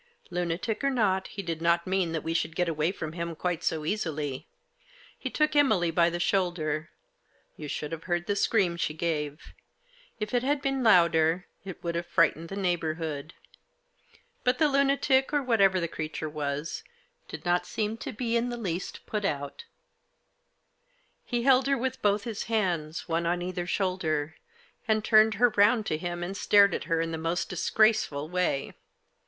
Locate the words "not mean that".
1.61-2.23